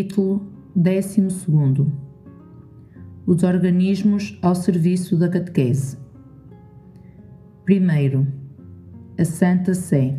Capítulo 0.00 0.40
12 0.74 1.20
Os 3.26 3.42
organismos 3.42 4.38
ao 4.40 4.54
serviço 4.54 5.14
da 5.14 5.28
catequese. 5.28 5.98
Primeiro, 7.66 8.26
a 9.18 9.24
Santa 9.26 9.74
Sé. 9.74 10.18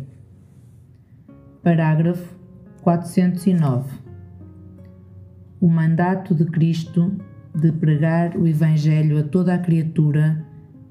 Parágrafo 1.64 2.32
409. 2.82 3.90
O 5.60 5.66
mandato 5.66 6.32
de 6.32 6.44
Cristo 6.44 7.16
de 7.52 7.72
pregar 7.72 8.36
o 8.36 8.46
Evangelho 8.46 9.18
a 9.18 9.24
toda 9.24 9.52
a 9.52 9.58
criatura 9.58 10.46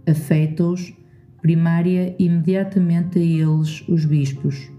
afeta-os 0.06 0.94
primária 1.42 2.14
imediatamente 2.20 3.20
a 3.20 3.22
eles 3.22 3.88
os 3.88 4.04
bispos, 4.04 4.70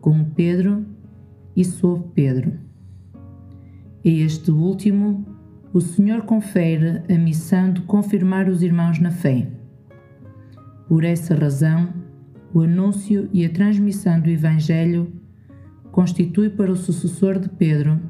como 0.00 0.30
Pedro 0.30 0.86
e 1.54 1.62
sob 1.62 2.02
Pedro. 2.14 2.71
A 4.04 4.08
este 4.08 4.50
último, 4.50 5.24
o 5.72 5.80
Senhor 5.80 6.22
confere 6.22 7.02
a 7.08 7.16
missão 7.16 7.72
de 7.72 7.82
confirmar 7.82 8.48
os 8.48 8.60
irmãos 8.60 8.98
na 8.98 9.12
fé. 9.12 9.48
Por 10.88 11.04
essa 11.04 11.36
razão, 11.36 11.94
o 12.52 12.62
anúncio 12.62 13.30
e 13.32 13.46
a 13.46 13.48
transmissão 13.48 14.20
do 14.20 14.28
Evangelho 14.28 15.12
constitui 15.92 16.50
para 16.50 16.72
o 16.72 16.76
sucessor 16.76 17.38
de 17.38 17.48
Pedro, 17.48 18.00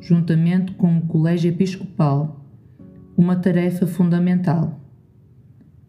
juntamente 0.00 0.72
com 0.74 0.96
o 0.96 1.06
Colégio 1.08 1.50
Episcopal, 1.50 2.46
uma 3.16 3.34
tarefa 3.34 3.84
fundamental. 3.84 4.80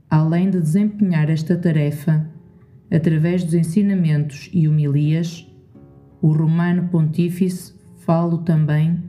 Além 0.09 0.49
de 0.49 0.59
desempenhar 0.59 1.30
esta 1.30 1.55
tarefa 1.55 2.27
através 2.89 3.43
dos 3.43 3.53
ensinamentos 3.53 4.49
e 4.52 4.67
homilias, 4.67 5.47
o 6.23 6.31
Romano 6.31 6.89
Pontífice 6.89 7.75
fala 7.99 8.39
também 8.39 9.03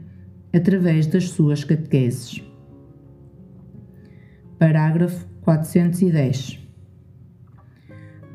através 0.53 1.07
das 1.07 1.29
suas 1.29 1.63
catequeses. 1.63 2.43
Parágrafo 4.57 5.25
410. 5.41 6.59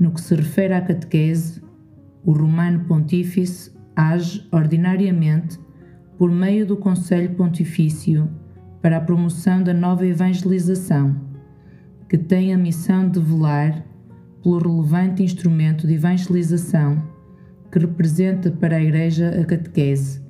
No 0.01 0.13
que 0.13 0.21
se 0.21 0.35
refere 0.35 0.75
à 0.75 0.81
catequese, 0.81 1.63
o 2.25 2.33
Romano 2.33 2.85
Pontífice 2.87 3.71
age 3.95 4.47
ordinariamente 4.51 5.59
por 6.17 6.31
meio 6.31 6.67
do 6.67 6.77
Conselho 6.77 7.35
Pontifício 7.35 8.31
para 8.81 8.97
a 8.97 9.01
promoção 9.01 9.63
da 9.63 9.75
nova 9.75 10.07
evangelização, 10.07 11.15
que 12.09 12.19
tem 12.19 12.53
a 12.53 12.59
missão 12.59 13.09
de 13.09 13.21
velar 13.21 13.85
pelo 14.43 14.59
relevante 14.59 15.23
instrumento 15.23 15.87
de 15.87 15.95
evangelização 15.95 17.03
que 17.71 17.79
representa 17.79 18.51
para 18.51 18.77
a 18.77 18.83
Igreja 18.83 19.41
a 19.41 19.45
catequese, 19.45 20.24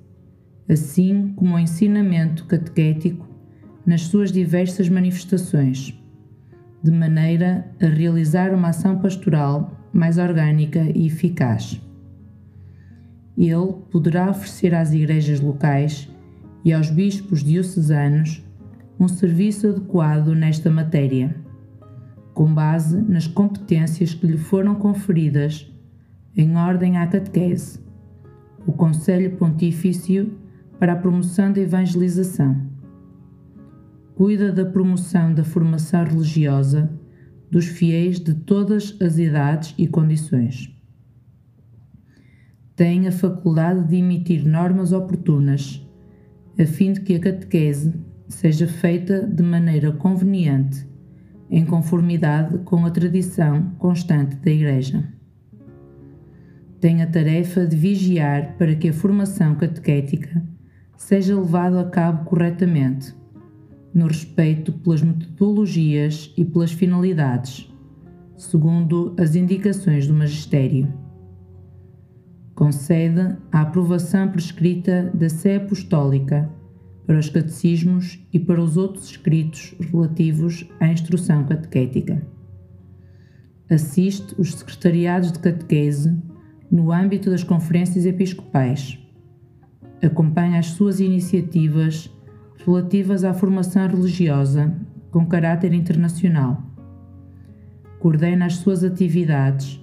assim 0.69 1.33
como 1.37 1.55
o 1.55 1.59
ensinamento 1.59 2.47
catequético 2.47 3.29
nas 3.87 4.03
suas 4.03 4.33
diversas 4.33 4.89
manifestações, 4.89 5.99
de 6.83 6.91
maneira 6.91 7.71
a 7.81 7.87
realizar 7.87 8.55
uma 8.55 8.69
ação 8.69 8.99
pastoral 8.99 9.79
mais 9.93 10.19
orgânica 10.19 10.81
e 10.95 11.07
eficaz. 11.07 11.81
Ele 13.37 13.73
poderá 13.91 14.31
oferecer 14.31 14.75
às 14.75 14.93
igrejas 14.93 15.41
locais 15.41 16.09
e 16.65 16.73
aos 16.73 16.91
bispos 16.91 17.43
diocesanos 17.43 18.43
um 18.99 19.09
serviço 19.09 19.69
adequado 19.69 20.29
nesta 20.35 20.71
matéria, 20.71 21.35
com 22.33 22.53
base 22.53 23.01
nas 23.03 23.27
competências 23.27 24.15
que 24.15 24.27
lhe 24.27 24.39
foram 24.39 24.75
conferidas 24.75 25.71
em 26.37 26.57
ordem 26.57 26.97
à 26.97 27.07
catequese, 27.07 27.81
o 28.67 28.73
Conselho 28.73 29.37
Pontifício 29.37 30.33
para 30.85 30.93
a 30.93 30.97
promoção 30.97 31.51
da 31.51 31.63
evangelização. 31.63 32.61
Cuida 34.15 34.53
da 34.53 34.67
promoção 34.67 35.33
da 35.33 35.43
formação 35.43 36.05
religiosa 36.05 36.91
dos 37.51 37.65
fiéis 37.65 38.21
de 38.21 38.35
todas 38.35 38.95
as 39.01 39.17
idades 39.17 39.75
e 39.79 39.89
condições. 39.89 40.71
Tem 42.77 43.09
a 43.09 43.13
faculdade 43.13 43.89
de 43.89 43.97
emitir 43.97 44.47
normas 44.47 44.93
oportunas, 44.93 45.83
a 46.61 46.67
fim 46.67 46.93
de 46.93 47.01
que 47.01 47.15
a 47.15 47.19
catequese 47.19 47.95
seja 48.29 48.69
feita 48.69 49.27
de 49.27 49.43
maneira 49.43 49.91
conveniente, 49.91 50.87
em 51.51 51.65
conformidade 51.65 52.59
com 52.59 52.85
a 52.85 52.91
tradição 52.91 53.71
constante 53.79 54.37
da 54.37 54.51
Igreja. 54.51 55.03
Tem 56.79 57.01
a 57.01 57.07
tarefa 57.07 57.67
de 57.67 57.75
vigiar 57.75 58.59
para 58.59 58.75
que 58.75 58.91
a 58.91 58.93
formação 58.93 59.55
catequética 59.55 60.53
seja 60.97 61.39
levada 61.39 61.81
a 61.81 61.85
cabo 61.85 62.25
corretamente, 62.25 63.15
no 63.93 64.07
respeito 64.07 64.73
pelas 64.73 65.03
metodologias 65.03 66.33
e 66.37 66.45
pelas 66.45 66.73
finalidades, 66.73 67.73
segundo 68.37 69.15
as 69.19 69.35
indicações 69.35 70.07
do 70.07 70.15
Magistério. 70.15 70.93
Concede 72.55 73.37
a 73.53 73.63
aprovação 73.63 74.29
prescrita 74.29 75.11
da 75.15 75.29
Sé 75.29 75.57
Apostólica 75.57 76.51
para 77.07 77.19
os 77.19 77.29
catecismos 77.29 78.19
e 78.33 78.39
para 78.39 78.61
os 78.61 78.77
outros 78.77 79.11
escritos 79.11 79.75
relativos 79.79 80.69
à 80.81 80.89
instrução 80.89 81.45
catequética. 81.45 82.27
Assiste 83.69 84.35
os 84.39 84.55
secretariados 84.55 85.33
de 85.33 85.39
catequese 85.39 86.17
no 86.71 86.93
âmbito 86.93 87.31
das 87.31 87.43
conferências 87.43 88.07
episcopais. 88.07 88.99
Acompanha 90.05 90.59
as 90.59 90.67
suas 90.67 91.01
iniciativas 91.01 92.11
relativas 92.67 93.25
à 93.25 93.33
formação 93.33 93.89
religiosa 93.89 94.75
com 95.11 95.25
caráter 95.25 95.73
internacional. 95.73 96.63
Coordena 98.01 98.45
as 98.45 98.57
suas 98.57 98.85
atividades 98.85 99.81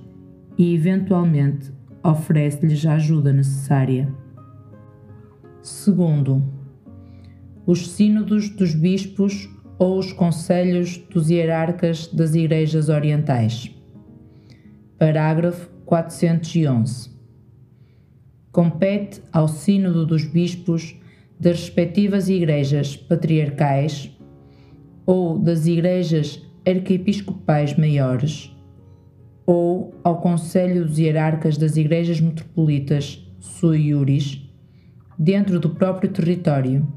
e, 0.57 0.75
eventualmente, 0.75 1.71
oferece-lhes 2.03 2.85
a 2.85 2.93
ajuda 2.93 3.33
necessária. 3.33 4.13
Segundo, 5.63 6.43
os 7.65 7.89
sínodos 7.89 8.49
dos 8.49 8.75
bispos 8.75 9.49
ou 9.79 9.97
os 9.97 10.13
conselhos 10.13 10.97
dos 10.97 11.31
hierarcas 11.31 12.05
das 12.07 12.35
igrejas 12.35 12.89
orientais. 12.89 13.75
Parágrafo 14.99 15.67
411. 15.85 17.20
Compete 18.51 19.21
ao 19.31 19.47
sínodo 19.47 20.05
dos 20.05 20.25
bispos 20.25 20.95
das 21.39 21.59
respectivas 21.59 22.29
igrejas 22.29 22.95
patriarcais 22.95 24.11
ou 25.05 25.39
das 25.39 25.65
igrejas 25.65 26.41
arquiepiscopais 26.65 27.77
maiores 27.77 28.55
ou 29.45 29.93
ao 30.03 30.21
Conselho 30.21 30.85
dos 30.85 30.97
Hierarcas 30.97 31.57
das 31.57 31.75
Igrejas 31.75 32.21
Metropolitas 32.21 33.27
sui 33.39 33.87
iuris, 33.87 34.41
dentro 35.17 35.59
do 35.59 35.71
próprio 35.71 36.09
território, 36.09 36.87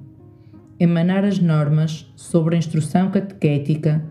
emanar 0.78 1.25
as 1.25 1.38
normas 1.38 2.12
sobre 2.15 2.54
a 2.54 2.59
instrução 2.59 3.10
catequética 3.10 4.04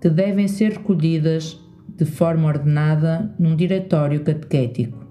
que 0.00 0.08
devem 0.08 0.46
ser 0.46 0.72
recolhidas 0.72 1.58
de 1.88 2.04
forma 2.04 2.48
ordenada 2.48 3.34
num 3.38 3.56
diretório 3.56 4.22
catequético. 4.22 5.09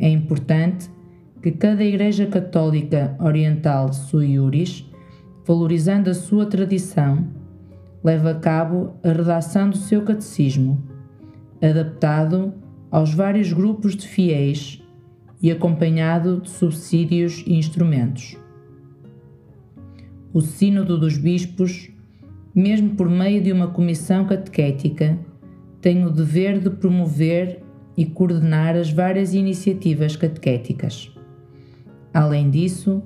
É 0.00 0.08
importante 0.08 0.90
que 1.42 1.50
cada 1.50 1.84
Igreja 1.84 2.26
Católica 2.26 3.14
Oriental 3.20 3.92
sui 3.92 4.32
iuris, 4.32 4.90
valorizando 5.46 6.08
a 6.08 6.14
sua 6.14 6.46
tradição, 6.46 7.28
leve 8.02 8.30
a 8.30 8.34
cabo 8.34 8.94
a 9.04 9.12
redação 9.12 9.68
do 9.68 9.76
seu 9.76 10.02
catecismo, 10.02 10.82
adaptado 11.62 12.54
aos 12.90 13.12
vários 13.12 13.52
grupos 13.52 13.94
de 13.94 14.08
fiéis 14.08 14.82
e 15.42 15.50
acompanhado 15.50 16.40
de 16.40 16.48
subsídios 16.48 17.44
e 17.46 17.54
instrumentos. 17.54 18.38
O 20.32 20.40
Sínodo 20.40 20.96
dos 20.96 21.18
Bispos, 21.18 21.90
mesmo 22.54 22.96
por 22.96 23.08
meio 23.08 23.42
de 23.42 23.52
uma 23.52 23.68
comissão 23.68 24.24
catequética, 24.24 25.18
tem 25.78 26.06
o 26.06 26.10
dever 26.10 26.58
de 26.58 26.70
promover 26.70 27.62
e 28.00 28.06
coordenar 28.06 28.76
as 28.76 28.90
várias 28.90 29.34
iniciativas 29.34 30.16
catequéticas. 30.16 31.14
Além 32.14 32.48
disso, 32.48 33.02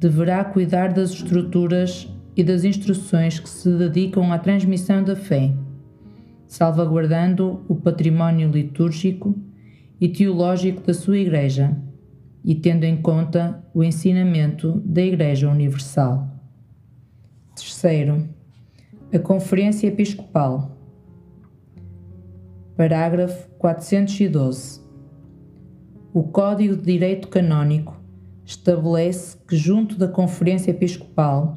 deverá 0.00 0.44
cuidar 0.44 0.92
das 0.92 1.10
estruturas 1.10 2.12
e 2.36 2.42
das 2.42 2.64
instruções 2.64 3.38
que 3.38 3.48
se 3.48 3.70
dedicam 3.78 4.32
à 4.32 4.38
transmissão 4.40 5.04
da 5.04 5.14
fé, 5.14 5.52
salvaguardando 6.48 7.64
o 7.68 7.76
património 7.76 8.50
litúrgico 8.50 9.38
e 10.00 10.08
teológico 10.08 10.82
da 10.84 10.92
sua 10.92 11.16
Igreja 11.16 11.80
e 12.44 12.56
tendo 12.56 12.82
em 12.82 12.96
conta 12.96 13.64
o 13.72 13.84
ensinamento 13.84 14.82
da 14.84 15.00
Igreja 15.00 15.48
Universal. 15.48 16.28
Terceiro, 17.54 18.28
a 19.12 19.18
Conferência 19.20 19.86
Episcopal. 19.86 20.73
Parágrafo 22.76 23.48
412. 23.56 24.80
O 26.12 26.24
Código 26.24 26.74
de 26.74 26.82
Direito 26.82 27.28
Canônico 27.28 27.96
estabelece 28.44 29.36
que, 29.46 29.56
junto 29.56 29.96
da 29.96 30.08
Conferência 30.08 30.72
Episcopal, 30.72 31.56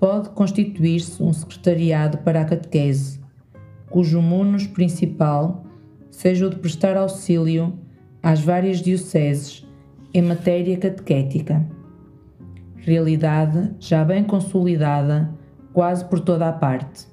pode 0.00 0.30
constituir-se 0.30 1.22
um 1.22 1.32
secretariado 1.32 2.18
para 2.18 2.40
a 2.40 2.44
catequese, 2.44 3.20
cujo 3.88 4.20
munus 4.20 4.66
principal 4.66 5.64
seja 6.10 6.48
o 6.48 6.50
de 6.50 6.56
prestar 6.56 6.96
auxílio 6.96 7.78
às 8.20 8.40
várias 8.40 8.78
dioceses 8.78 9.64
em 10.12 10.22
matéria 10.22 10.76
catequética. 10.76 11.64
Realidade 12.78 13.76
já 13.78 14.04
bem 14.04 14.24
consolidada 14.24 15.32
quase 15.72 16.04
por 16.04 16.18
toda 16.18 16.48
a 16.48 16.52
parte. 16.52 17.06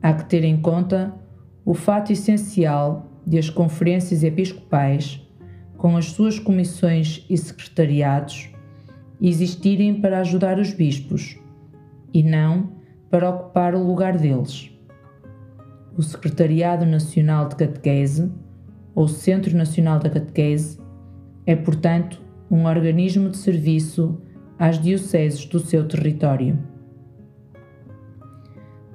Há 0.00 0.12
que 0.12 0.26
ter 0.26 0.44
em 0.44 0.60
conta 0.60 1.23
o 1.64 1.72
fato 1.72 2.12
essencial 2.12 3.10
de 3.26 3.38
as 3.38 3.48
conferências 3.48 4.22
episcopais, 4.22 5.20
com 5.76 5.96
as 5.96 6.06
suas 6.06 6.38
comissões 6.38 7.24
e 7.28 7.36
secretariados, 7.36 8.50
existirem 9.20 10.00
para 10.00 10.20
ajudar 10.20 10.58
os 10.58 10.72
bispos 10.72 11.38
e 12.12 12.22
não 12.22 12.72
para 13.10 13.30
ocupar 13.30 13.74
o 13.74 13.82
lugar 13.82 14.18
deles. 14.18 14.70
O 15.96 16.02
Secretariado 16.02 16.84
Nacional 16.84 17.48
de 17.48 17.56
Catequese, 17.56 18.30
ou 18.94 19.08
Centro 19.08 19.56
Nacional 19.56 19.98
da 19.98 20.10
Catequese, 20.10 20.78
é, 21.46 21.56
portanto, 21.56 22.20
um 22.50 22.66
organismo 22.66 23.30
de 23.30 23.36
serviço 23.36 24.20
às 24.58 24.78
dioceses 24.80 25.44
do 25.46 25.58
seu 25.58 25.86
território. 25.86 26.58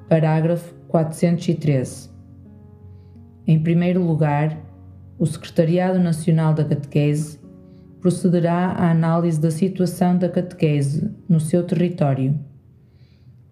Parágrafo 0.08 0.74
413. 0.88 2.09
Em 3.50 3.58
primeiro 3.58 4.06
lugar, 4.06 4.64
o 5.18 5.26
Secretariado 5.26 5.98
Nacional 5.98 6.54
da 6.54 6.64
Catequese 6.64 7.40
procederá 8.00 8.74
à 8.74 8.92
análise 8.92 9.42
da 9.42 9.50
situação 9.50 10.16
da 10.20 10.30
catequese 10.30 11.10
no 11.28 11.40
seu 11.40 11.64
território, 11.64 12.40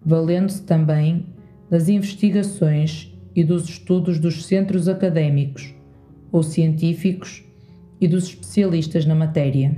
valendo-se 0.00 0.62
também 0.62 1.26
das 1.68 1.88
investigações 1.88 3.12
e 3.34 3.42
dos 3.42 3.68
estudos 3.68 4.20
dos 4.20 4.46
centros 4.46 4.86
académicos 4.86 5.74
ou 6.30 6.44
científicos 6.44 7.44
e 8.00 8.06
dos 8.06 8.28
especialistas 8.28 9.04
na 9.04 9.16
matéria. 9.16 9.74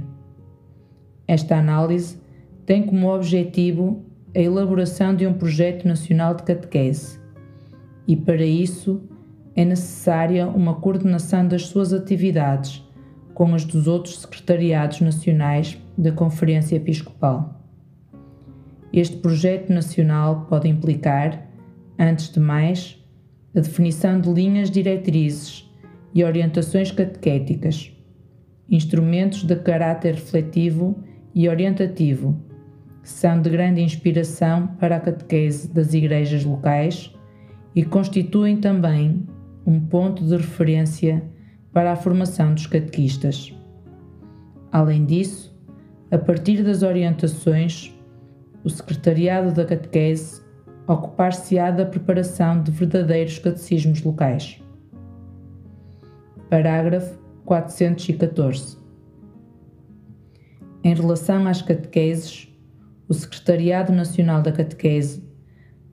Esta 1.27 1.57
análise 1.57 2.19
tem 2.67 2.85
como 2.85 3.09
objetivo 3.09 4.05
a 4.37 4.39
elaboração 4.39 5.17
de 5.17 5.27
um 5.27 5.33
projeto 5.33 5.89
nacional 5.89 6.35
de 6.35 6.43
catequese 6.43 7.19
e, 8.07 8.15
para 8.15 8.45
isso, 8.45 9.09
é 9.57 9.65
necessária 9.65 10.47
uma 10.47 10.75
coordenação 10.75 11.47
das 11.47 11.67
suas 11.67 11.93
atividades 11.93 12.83
com 13.35 13.55
as 13.55 13.65
dos 13.65 13.87
outros 13.87 14.21
secretariados 14.21 15.01
nacionais 15.01 15.79
da 15.97 16.13
Conferência 16.13 16.77
Episcopal. 16.77 17.59
Este 18.93 19.17
projeto 19.17 19.73
nacional 19.73 20.47
pode 20.49 20.69
implicar, 20.69 21.49
antes 21.99 22.31
de 22.31 22.41
mais, 22.41 23.03
a 23.55 23.61
definição 23.61 24.21
de 24.21 24.31
linhas 24.31 24.71
diretrizes 24.71 25.69
e 26.15 26.25
orientações 26.25 26.91
catequéticas, 26.91 27.93
instrumentos 28.69 29.43
de 29.45 29.57
caráter 29.57 30.15
refletivo 30.15 31.03
e 31.35 31.49
orientativo, 31.49 32.37
que 33.03 33.09
são 33.09 33.41
de 33.41 33.49
grande 33.49 33.81
inspiração 33.81 34.67
para 34.79 34.97
a 34.97 35.01
catequese 35.01 35.73
das 35.73 35.95
igrejas 35.95 36.45
locais 36.45 37.15
e 37.75 37.85
constituem 37.85 38.57
também 38.57 39.27
um 39.67 39.81
ponto 39.81 40.25
de 40.25 40.37
referência 40.37 41.23
para 41.73 41.93
a 41.93 41.97
formação 41.97 42.55
dos 42.55 42.67
catequistas. 42.67 43.55
Além 44.73 45.05
disso, 45.05 45.57
a 46.11 46.19
partir 46.19 46.63
das 46.63 46.83
orientações, 46.83 47.95
o 48.65 48.71
Secretariado 48.71 49.53
da 49.53 49.65
Catequese 49.65 50.43
ocupar-se-á 50.87 51.71
da 51.71 51.87
preparação 51.87 52.63
de 52.63 52.71
verdadeiros 52.71 53.39
catecismos 53.39 54.03
locais. 54.03 54.61
Parágrafo 56.49 57.19
414. 57.45 58.77
Em 60.83 60.95
relação 60.95 61.47
às 61.47 61.63
catequeses, 61.63 62.49
o 63.09 63.15
Secretariado 63.15 63.93
Nacional 63.93 64.43
da 64.43 64.51
Catequese, 64.51 65.23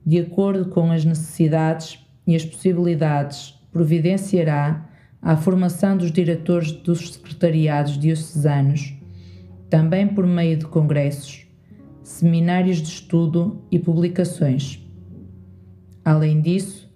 de 0.04 0.18
acordo 0.18 0.68
com 0.70 0.90
as 0.90 1.04
necessidades 1.04 2.04
e 2.26 2.34
as 2.34 2.44
possibilidades 2.44 3.57
providenciará 3.78 4.90
a 5.22 5.36
formação 5.36 5.96
dos 5.96 6.10
diretores 6.10 6.72
dos 6.72 7.12
secretariados 7.12 7.96
diocesanos, 7.96 8.92
também 9.70 10.04
por 10.04 10.26
meio 10.26 10.56
de 10.56 10.66
congressos, 10.66 11.46
seminários 12.02 12.78
de 12.78 12.88
estudo 12.88 13.62
e 13.70 13.78
publicações. 13.78 14.84
Além 16.04 16.40
disso, 16.40 16.92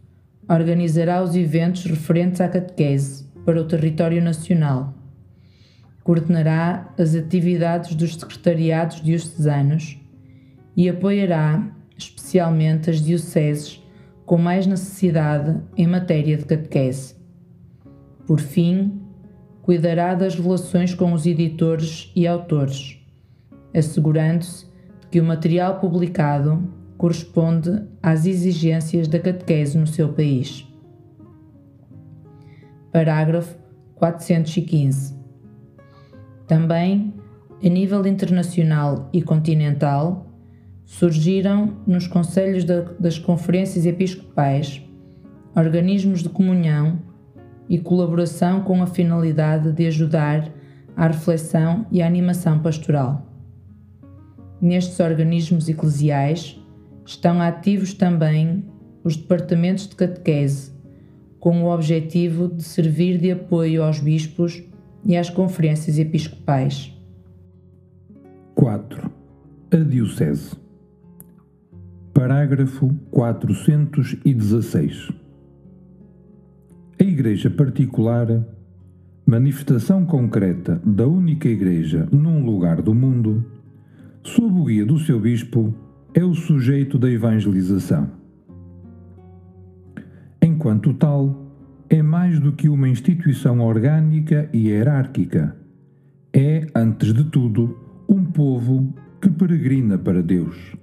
organizará 0.49 1.23
os 1.23 1.37
eventos 1.37 1.85
referentes 1.85 2.41
à 2.41 2.49
catequese 2.49 3.29
para 3.45 3.61
o 3.61 3.65
território 3.65 4.21
nacional. 4.21 4.93
Coordenará 6.03 6.93
as 6.99 7.15
atividades 7.15 7.95
dos 7.95 8.17
secretariados 8.17 9.01
diocesanos 9.01 10.01
e 10.77 10.89
apoiará 10.89 11.65
especialmente 11.97 12.91
as 12.91 13.01
dioceses 13.01 13.82
com 14.25 14.39
mais 14.39 14.67
necessidade 14.67 15.61
em 15.77 15.87
matéria 15.87 16.37
de 16.37 16.45
catequese. 16.45 17.17
Por 18.27 18.41
fim, 18.41 19.01
cuidará 19.63 20.15
das 20.15 20.35
relações 20.35 20.95
com 20.95 21.13
os 21.13 21.27
editores 21.27 22.11
e 22.15 22.27
autores, 22.27 22.99
assegurando-se 23.75 24.67
que 25.11 25.21
o 25.21 25.25
material 25.25 25.79
publicado 25.79 26.63
corresponde 26.97 27.83
às 28.03 28.27
exigências 28.27 29.09
da 29.09 29.19
catequese 29.19 29.77
no 29.77 29.87
seu 29.87 30.13
país. 30.13 30.67
Parágrafo 32.93 33.57
415. 33.97 35.15
Também, 36.47 37.15
a 37.65 37.69
nível 37.69 38.07
internacional 38.07 39.09
e 39.13 39.23
continental, 39.23 40.32
surgiram 40.85 41.77
nos 41.87 42.07
conselhos 42.07 42.65
das 42.65 43.19
conferências 43.19 43.87
episcopais 43.87 44.83
organismos 45.55 46.23
de 46.23 46.29
comunhão 46.29 46.99
e 47.69 47.79
colaboração 47.79 48.63
com 48.63 48.83
a 48.83 48.87
finalidade 48.87 49.73
de 49.73 49.87
ajudar 49.87 50.51
à 50.97 51.07
reflexão 51.07 51.87
e 51.91 52.03
à 52.03 52.07
animação 52.07 52.59
pastoral. 52.59 53.27
Nestes 54.61 54.99
organismos 55.01 55.69
eclesiais 55.69 56.61
estão 57.05 57.41
ativos 57.41 57.95
também 57.95 58.65
os 59.05 59.17
departamentos 59.17 59.89
de 59.89 59.97
catequese, 59.97 60.73
com 61.41 61.65
o 61.65 61.73
objetivo 61.73 62.49
de 62.49 62.63
servir 62.63 63.19
de 63.19 63.33
apoio 63.33 63.83
aos 63.83 63.99
bispos 63.99 64.63
e 65.05 65.17
às 65.17 65.29
conferências 65.29 65.99
episcopais. 65.99 66.97
4. 68.55 69.11
A 69.73 69.77
Diocese 69.77 70.62
Parágrafo 72.23 72.95
416. 73.11 75.11
A 77.01 77.03
Igreja 77.03 77.51
particular, 77.51 78.47
manifestação 79.27 80.07
concreta 80.07 80.81
da 80.87 81.05
única 81.05 81.49
Igreja 81.49 82.07
num 82.13 82.45
lugar 82.45 82.81
do 82.81 82.95
mundo, 82.95 83.45
sob 84.23 84.57
o 84.57 84.67
guia 84.67 84.87
do 84.87 85.01
seu 85.01 85.19
bispo, 85.19 85.75
é 86.15 86.25
o 86.25 86.33
sujeito 86.33 86.97
da 86.97 87.11
evangelização. 87.11 88.09
Enquanto 90.41 90.95
tal, 90.95 91.53
é 91.91 92.03
mais 92.03 92.39
do 92.39 92.53
que 92.53 92.69
uma 92.69 92.89
instituição 92.89 93.59
orgânica 93.59 94.49
e 94.53 94.69
hierárquica. 94.69 95.57
É, 96.33 96.69
antes 96.73 97.13
de 97.13 97.25
tudo, 97.25 97.77
um 98.09 98.25
povo 98.25 98.95
que 99.21 99.29
peregrina 99.29 99.99
para 99.99 100.23
Deus 100.23 100.81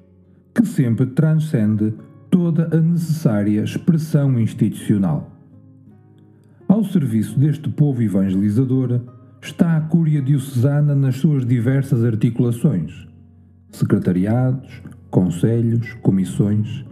que 0.59 0.67
sempre 0.67 1.05
transcende 1.05 1.93
toda 2.29 2.67
a 2.75 2.81
necessária 2.81 3.63
expressão 3.63 4.37
institucional. 4.37 5.31
Ao 6.67 6.83
serviço 6.83 7.39
deste 7.39 7.69
povo 7.69 8.01
evangelizador 8.01 8.99
está 9.41 9.77
a 9.77 9.81
Cúria 9.81 10.21
Diocesana 10.21 10.93
nas 10.93 11.15
suas 11.15 11.45
diversas 11.45 12.03
articulações, 12.03 13.07
secretariados, 13.71 14.81
conselhos, 15.09 15.93
comissões, 16.01 16.83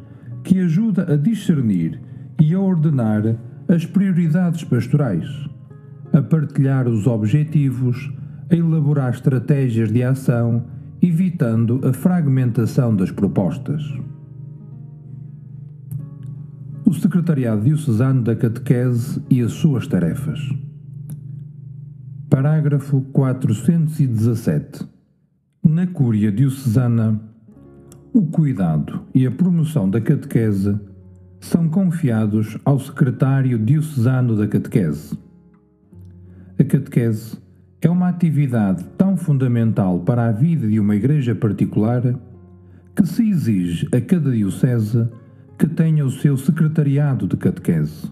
que 0.46 0.62
ajuda 0.62 1.12
a 1.12 1.18
discernir 1.18 2.00
e 2.42 2.54
a 2.54 2.60
ordenar 2.62 3.36
as 3.68 3.86
prioridades 3.86 4.64
pastorais, 4.64 5.28
a 6.14 6.22
partilhar 6.22 6.88
os 6.88 7.06
objetivos, 7.06 8.14
a 8.50 8.56
elaborar 8.56 9.14
estratégias 9.14 9.92
de 9.92 10.04
ação 10.04 10.77
evitando 11.02 11.82
a 11.88 11.94
fragmentação 11.94 12.96
das 12.96 13.12
propostas. 13.12 13.84
O 16.86 16.94
Secretariado 16.94 17.64
Diocesano 17.64 18.24
da 18.24 18.36
Catequese 18.36 19.22
e 19.30 19.42
as 19.42 19.52
suas 19.52 19.88
tarefas. 19.88 20.40
Parágrafo 22.30 23.02
417. 23.14 24.88
Na 25.64 25.86
Cúria 25.86 26.32
Diocesana, 26.32 27.22
o 28.14 28.26
cuidado 28.26 29.02
e 29.14 29.28
a 29.28 29.32
promoção 29.32 29.90
da 29.90 30.02
catequese 30.02 30.80
são 31.40 31.70
confiados 31.70 32.58
ao 32.66 32.80
Secretário 32.80 33.60
Diocesano 33.60 34.36
da 34.36 34.48
Catequese. 34.48 35.18
A 36.60 36.64
catequese 36.64 37.38
é 37.82 37.90
uma 37.90 38.10
atividade 38.10 38.84
tão 38.98 39.16
fundamental 39.16 40.00
para 40.00 40.28
a 40.28 40.32
vida 40.32 40.68
de 40.68 40.80
uma 40.80 40.96
igreja 40.96 41.36
particular 41.36 42.02
que 42.96 43.06
se 43.06 43.30
exige 43.30 43.88
a 43.96 44.02
cada 44.02 44.32
diocese 44.32 45.08
que 45.58 45.68
tenha 45.68 46.04
o 46.04 46.10
seu 46.10 46.36
secretariado 46.38 47.28
de 47.28 47.38
catequese. 47.38 48.12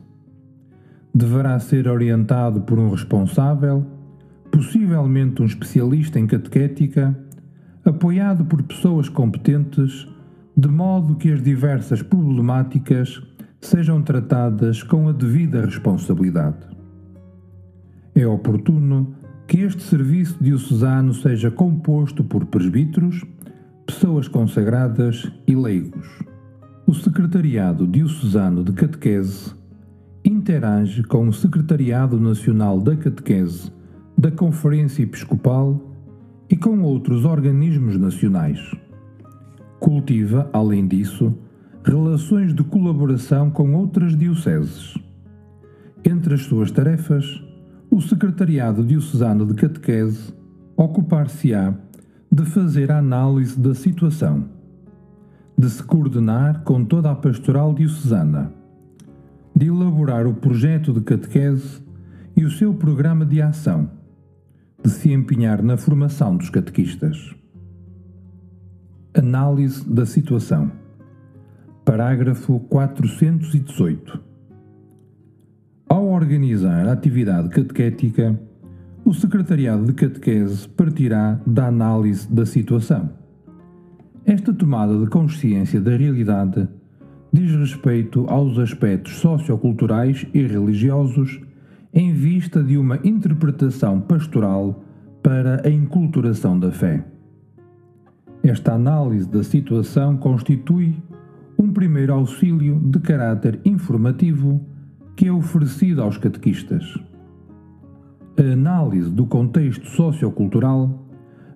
Deverá 1.14 1.58
ser 1.60 1.88
orientado 1.88 2.62
por 2.62 2.78
um 2.78 2.92
responsável, 2.92 3.86
possivelmente 4.52 5.42
um 5.42 5.46
especialista 5.46 6.20
em 6.20 6.28
catequética, 6.28 7.18
apoiado 7.84 8.46
por 8.46 8.62
pessoas 8.62 9.10
competentes, 9.10 10.08
de 10.56 10.68
modo 10.68 11.16
que 11.16 11.32
as 11.32 11.42
diversas 11.42 12.02
problemáticas 12.02 13.22
sejam 13.60 14.02
tratadas 14.02 14.84
com 14.84 15.10
a 15.10 15.12
devida 15.12 15.66
responsabilidade. 15.66 16.68
É 18.14 18.26
oportuno 18.26 19.16
que 19.48 19.62
este 19.62 19.84
serviço 19.84 20.38
diocesano 20.42 21.14
seja 21.14 21.52
composto 21.52 22.24
por 22.24 22.46
presbíteros, 22.46 23.24
pessoas 23.86 24.28
consagradas 24.28 25.32
e 25.48 25.56
leigos. 25.56 26.08
O 26.88 26.94
Secretariado 26.94 27.88
Diocesano 27.88 28.64
de 28.64 28.74
Catequese 28.74 29.54
interage 30.24 31.04
com 31.04 31.28
o 31.28 31.34
Secretariado 31.34 32.20
Nacional 32.20 32.80
da 32.80 32.96
Catequese 32.96 33.72
da 34.18 34.32
Conferência 34.32 35.04
Episcopal 35.04 35.92
e 36.50 36.56
com 36.56 36.82
outros 36.82 37.26
organismos 37.26 37.98
nacionais. 37.98 38.60
Cultiva, 39.80 40.50
além 40.54 40.88
disso, 40.88 41.34
relações 41.84 42.54
de 42.54 42.64
colaboração 42.64 43.52
com 43.52 43.76
outras 43.76 44.18
dioceses. 44.18 44.96
Entre 46.04 46.34
as 46.34 46.42
suas 46.42 46.72
tarefas, 46.72 47.44
o 47.90 48.02
Secretariado 48.02 48.84
Diocesano 48.84 49.46
de 49.46 49.54
Catequese 49.54 50.34
ocupar-se-á 50.76 51.74
de 52.32 52.46
fazer 52.46 52.92
a 52.92 52.98
análise 52.98 53.58
da 53.58 53.74
situação, 53.74 54.50
de 55.58 55.70
se 55.70 55.82
coordenar 55.84 56.64
com 56.64 56.84
toda 56.84 57.12
a 57.12 57.16
pastoral 57.16 57.74
diocesana, 57.74 58.52
de 59.56 59.68
elaborar 59.68 60.28
o 60.28 60.34
projeto 60.34 60.92
de 60.92 61.00
catequese 61.00 61.82
e 62.36 62.44
o 62.44 62.52
seu 62.52 62.74
programa 62.74 63.26
de 63.26 63.42
ação, 63.42 63.90
de 64.84 64.90
se 64.90 65.14
empenhar 65.14 65.64
na 65.64 65.78
formação 65.78 66.36
dos 66.36 66.50
catequistas. 66.50 67.34
Análise 69.14 69.90
da 69.90 70.06
situação. 70.06 70.70
Parágrafo 71.86 72.60
418 72.60 74.35
ao 75.88 76.08
organizar 76.08 76.88
a 76.88 76.94
atividade 76.94 77.50
catequética, 77.50 78.40
o 79.04 79.14
Secretariado 79.14 79.86
de 79.86 79.94
Catequese 79.94 80.68
partirá 80.68 81.40
da 81.46 81.68
análise 81.68 82.28
da 82.32 82.46
situação. 82.46 83.10
Esta 84.26 84.52
tomada 84.52 84.98
de 84.98 85.08
consciência 85.08 85.80
da 85.80 85.96
realidade 85.96 86.68
diz 87.32 87.52
respeito 87.52 88.26
aos 88.28 88.58
aspectos 88.58 89.18
socioculturais 89.18 90.26
e 90.34 90.42
religiosos 90.42 91.40
em 91.94 92.14
vista 92.14 92.64
de 92.64 92.78
uma 92.78 93.00
interpretação 93.04 94.02
pastoral 94.02 94.84
para 95.22 95.62
a 95.66 95.70
inculturação 95.70 96.60
da 96.60 96.72
fé. 96.72 97.06
Esta 98.44 98.74
análise 98.74 99.30
da 99.30 99.44
situação 99.44 100.18
constitui 100.18 100.96
um 101.58 101.72
primeiro 101.72 102.14
auxílio 102.14 102.80
de 102.80 103.00
caráter 103.00 103.60
informativo 103.64 104.60
que 105.16 105.28
é 105.28 105.32
oferecido 105.32 106.02
aos 106.02 106.18
catequistas. 106.18 106.84
A 108.38 108.54
análise 108.54 109.10
do 109.10 109.26
contexto 109.26 109.88
sociocultural 109.88 111.06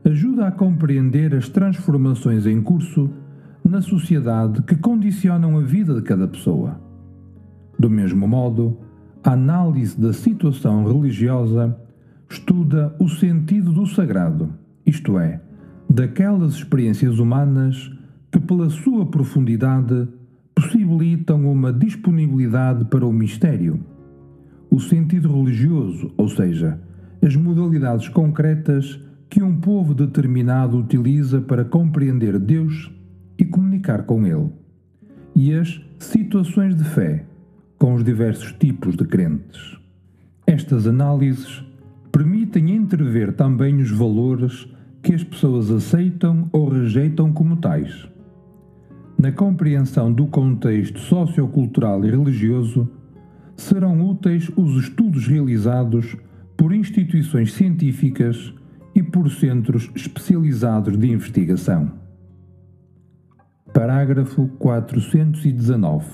ajuda 0.05 0.47
a 0.47 0.51
compreender 0.51 1.35
as 1.35 1.49
transformações 1.49 2.45
em 2.45 2.61
curso 2.61 3.09
na 3.63 3.81
sociedade 3.81 4.61
que 4.63 4.75
condicionam 4.75 5.57
a 5.57 5.61
vida 5.61 5.93
de 5.93 6.01
cada 6.01 6.27
pessoa. 6.27 6.79
Do 7.77 7.89
mesmo 7.89 8.27
modo, 8.27 8.77
a 9.23 9.33
análise 9.33 9.99
da 9.99 10.13
situação 10.13 10.85
religiosa 10.85 11.77
estuda 12.29 12.95
o 12.99 13.09
sentido 13.09 13.73
do 13.73 13.85
sagrado, 13.85 14.49
isto 14.85 15.19
é, 15.19 15.41
daquelas 15.89 16.53
experiências 16.53 17.19
humanas 17.19 17.91
que, 18.31 18.39
pela 18.39 18.69
sua 18.69 19.05
profundidade, 19.05 20.07
possibilitam 20.59 21.49
uma 21.49 21.71
disponibilidade 21.71 22.83
para 22.83 23.05
o 23.05 23.13
mistério. 23.13 23.79
O 24.69 24.77
sentido 24.77 25.31
religioso, 25.31 26.11
ou 26.17 26.27
seja, 26.27 26.77
as 27.25 27.33
modalidades 27.33 28.09
concretas 28.09 28.99
que 29.29 29.41
um 29.41 29.55
povo 29.55 29.93
determinado 29.93 30.77
utiliza 30.77 31.39
para 31.39 31.63
compreender 31.63 32.37
Deus 32.37 32.91
e 33.37 33.45
comunicar 33.45 34.03
com 34.03 34.27
Ele. 34.27 34.49
E 35.33 35.53
as 35.53 35.81
situações 35.97 36.75
de 36.75 36.83
fé, 36.83 37.25
com 37.77 37.93
os 37.93 38.03
diversos 38.03 38.51
tipos 38.51 38.97
de 38.97 39.05
crentes. 39.05 39.77
Estas 40.45 40.87
análises 40.87 41.63
permitem 42.11 42.75
entrever 42.75 43.31
também 43.31 43.77
os 43.77 43.91
valores 43.91 44.67
que 45.01 45.13
as 45.13 45.23
pessoas 45.23 45.71
aceitam 45.71 46.49
ou 46.51 46.67
rejeitam 46.67 47.31
como 47.31 47.55
tais 47.55 48.09
na 49.19 49.33
compreensão 49.33 50.13
do 50.13 50.27
contexto 50.27 50.97
sociocultural 50.97 52.05
e 52.05 52.09
religioso, 52.09 52.89
serão 53.57 54.09
úteis 54.09 54.49
os 54.55 54.81
estudos 54.81 55.27
realizados 55.27 56.15
por 56.55 56.73
instituições 56.73 57.51
científicas 57.51 58.53
e 58.95 59.03
por 59.03 59.29
centros 59.29 59.91
especializados 59.93 60.97
de 60.97 61.11
investigação. 61.11 61.91
Parágrafo 63.73 64.47
419. 64.57 66.05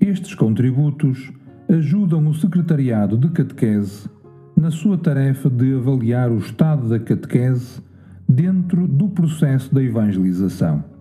Estes 0.00 0.36
contributos 0.36 1.32
ajudam 1.68 2.28
o 2.28 2.34
Secretariado 2.34 3.18
de 3.18 3.28
Catequese 3.30 4.08
na 4.56 4.70
sua 4.70 4.96
tarefa 4.96 5.50
de 5.50 5.74
avaliar 5.74 6.30
o 6.30 6.38
estado 6.38 6.88
da 6.88 7.00
catequese 7.00 7.82
dentro 8.28 8.86
do 8.86 9.08
processo 9.08 9.74
da 9.74 9.82
evangelização. 9.82 10.93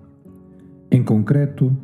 Em 0.93 1.01
concreto, 1.01 1.75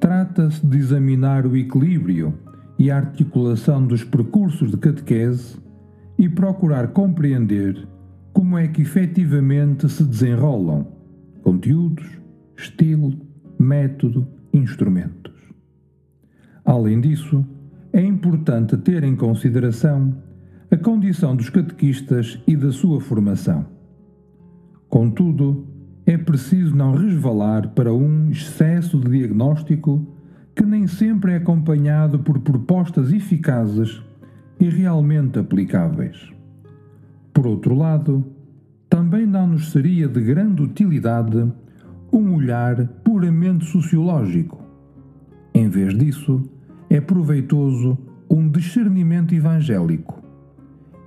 trata-se 0.00 0.66
de 0.66 0.78
examinar 0.78 1.46
o 1.46 1.54
equilíbrio 1.54 2.32
e 2.78 2.90
a 2.90 2.96
articulação 2.96 3.86
dos 3.86 4.02
percursos 4.02 4.70
de 4.70 4.78
catequese 4.78 5.58
e 6.18 6.26
procurar 6.26 6.88
compreender 6.88 7.86
como 8.32 8.56
é 8.56 8.66
que 8.66 8.80
efetivamente 8.80 9.86
se 9.90 10.02
desenrolam 10.02 10.86
conteúdos, 11.42 12.06
estilo, 12.56 13.12
método, 13.58 14.26
instrumentos. 14.54 15.34
Além 16.64 16.98
disso, 16.98 17.44
é 17.92 18.00
importante 18.00 18.74
ter 18.78 19.04
em 19.04 19.14
consideração 19.14 20.16
a 20.70 20.78
condição 20.78 21.36
dos 21.36 21.50
catequistas 21.50 22.42
e 22.46 22.56
da 22.56 22.72
sua 22.72 23.02
formação. 23.02 23.66
Contudo, 24.88 25.75
é 26.06 26.16
preciso 26.16 26.74
não 26.74 26.94
resvalar 26.94 27.70
para 27.70 27.92
um 27.92 28.30
excesso 28.30 28.96
de 29.00 29.10
diagnóstico 29.10 30.06
que 30.54 30.64
nem 30.64 30.86
sempre 30.86 31.32
é 31.32 31.36
acompanhado 31.36 32.20
por 32.20 32.38
propostas 32.38 33.12
eficazes 33.12 34.00
e 34.60 34.68
realmente 34.68 35.38
aplicáveis. 35.38 36.32
Por 37.34 37.46
outro 37.46 37.74
lado, 37.74 38.24
também 38.88 39.26
não 39.26 39.48
nos 39.48 39.72
seria 39.72 40.06
de 40.08 40.20
grande 40.20 40.62
utilidade 40.62 41.52
um 42.12 42.34
olhar 42.36 42.86
puramente 43.04 43.66
sociológico. 43.66 44.64
Em 45.52 45.68
vez 45.68 45.92
disso, 45.98 46.48
é 46.88 47.00
proveitoso 47.00 47.98
um 48.30 48.48
discernimento 48.48 49.34
evangélico. 49.34 50.22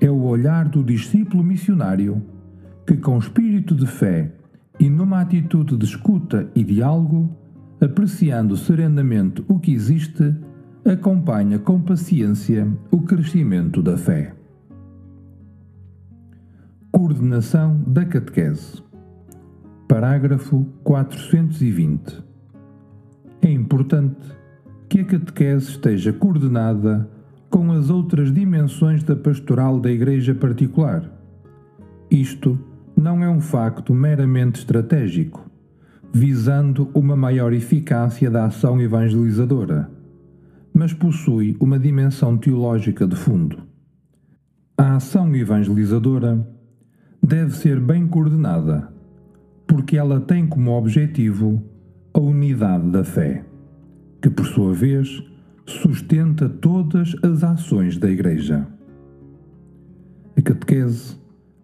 É 0.01 0.11
o 0.11 0.23
olhar 0.23 0.67
do 0.67 0.83
discípulo 0.83 1.43
missionário 1.43 2.21
que, 2.85 2.97
com 2.97 3.17
espírito 3.17 3.73
de 3.73 3.87
fé 3.87 4.33
e 4.79 4.89
numa 4.89 5.19
atitude 5.19 5.75
de 5.75 5.85
escuta 5.85 6.49
e 6.55 6.63
diálogo, 6.63 7.29
apreciando 7.81 8.55
serenamente 8.55 9.43
o 9.47 9.59
que 9.59 9.73
existe, 9.73 10.35
acompanha 10.85 11.59
com 11.59 11.81
paciência 11.81 12.67
o 12.89 13.01
crescimento 13.01 13.81
da 13.81 13.97
fé. 13.97 14.33
Coordenação 16.91 17.83
da 17.85 18.05
catequese. 18.05 18.81
Parágrafo 19.87 20.65
420. 20.83 22.23
É 23.41 23.51
importante 23.51 24.17
que 24.87 24.99
a 24.99 25.05
catequese 25.05 25.71
esteja 25.71 26.13
coordenada 26.13 27.09
com 27.49 27.71
as 27.71 27.89
outras 27.89 28.31
dimensões 28.31 29.03
da 29.03 29.15
pastoral 29.15 29.79
da 29.79 29.91
Igreja 29.91 30.35
particular. 30.35 31.11
Isto 32.09 32.59
não 32.99 33.23
é 33.23 33.29
um 33.29 33.39
facto 33.39 33.93
meramente 33.93 34.59
estratégico, 34.59 35.49
visando 36.11 36.89
uma 36.93 37.15
maior 37.15 37.53
eficácia 37.53 38.29
da 38.29 38.45
ação 38.45 38.81
evangelizadora, 38.81 39.89
mas 40.73 40.91
possui 40.91 41.55
uma 41.61 41.79
dimensão 41.79 42.37
teológica 42.37 43.07
de 43.07 43.15
fundo. 43.15 43.63
A 44.77 44.97
ação 44.97 45.33
evangelizadora 45.33 46.45
deve 47.23 47.55
ser 47.55 47.79
bem 47.79 48.05
coordenada, 48.05 48.91
porque 49.65 49.95
ela 49.95 50.19
tem 50.19 50.45
como 50.45 50.71
objetivo 50.71 51.63
a 52.13 52.19
unidade 52.19 52.89
da 52.89 53.05
fé, 53.05 53.45
que 54.21 54.29
por 54.29 54.45
sua 54.45 54.73
vez 54.73 55.23
sustenta 55.65 56.49
todas 56.49 57.15
as 57.23 57.45
ações 57.45 57.97
da 57.97 58.09
Igreja. 58.09 58.67
A 60.35 60.41
catequese 60.41 61.17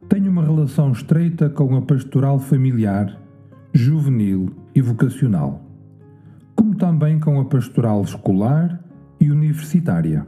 tem 0.10 0.28
uma 0.28 0.44
relação 0.44 0.92
estreita 0.92 1.50
com 1.50 1.76
a 1.76 1.82
pastoral 1.82 2.40
familiar, 2.40 3.20
juvenil 3.74 4.56
e 4.74 4.82
vocacional, 4.82 5.62
como 6.56 6.76
também 6.76 7.20
com 7.20 7.40
a 7.40 7.46
pastoral 7.46 8.02
escolar 8.04 8.84
e 9.20 9.32
universitária. 9.32 10.26